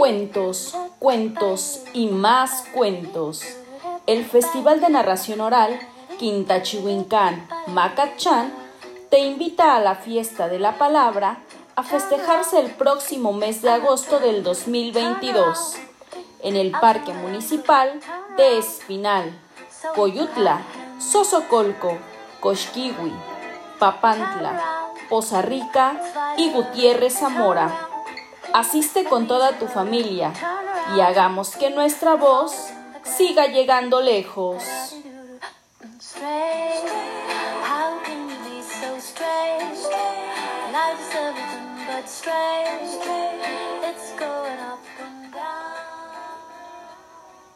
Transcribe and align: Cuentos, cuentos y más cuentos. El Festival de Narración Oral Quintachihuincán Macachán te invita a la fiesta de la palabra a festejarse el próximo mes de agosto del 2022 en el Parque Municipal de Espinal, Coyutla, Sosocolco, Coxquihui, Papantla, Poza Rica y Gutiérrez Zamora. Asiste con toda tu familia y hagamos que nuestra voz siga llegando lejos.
Cuentos, 0.00 0.74
cuentos 0.98 1.82
y 1.92 2.06
más 2.06 2.64
cuentos. 2.72 3.42
El 4.06 4.24
Festival 4.24 4.80
de 4.80 4.88
Narración 4.88 5.42
Oral 5.42 5.78
Quintachihuincán 6.18 7.46
Macachán 7.66 8.50
te 9.10 9.18
invita 9.18 9.76
a 9.76 9.80
la 9.80 9.96
fiesta 9.96 10.48
de 10.48 10.58
la 10.58 10.78
palabra 10.78 11.40
a 11.76 11.82
festejarse 11.82 12.60
el 12.60 12.70
próximo 12.70 13.34
mes 13.34 13.60
de 13.60 13.72
agosto 13.72 14.20
del 14.20 14.42
2022 14.42 15.74
en 16.44 16.56
el 16.56 16.70
Parque 16.70 17.12
Municipal 17.12 18.00
de 18.38 18.56
Espinal, 18.56 19.38
Coyutla, 19.94 20.62
Sosocolco, 20.98 21.98
Coxquihui, 22.40 23.12
Papantla, 23.78 24.62
Poza 25.10 25.42
Rica 25.42 26.00
y 26.38 26.50
Gutiérrez 26.52 27.18
Zamora. 27.18 27.89
Asiste 28.52 29.04
con 29.04 29.26
toda 29.26 29.58
tu 29.58 29.66
familia 29.66 30.32
y 30.96 31.00
hagamos 31.00 31.56
que 31.56 31.70
nuestra 31.70 32.14
voz 32.16 32.52
siga 33.04 33.46
llegando 33.46 34.00
lejos. 34.00 34.62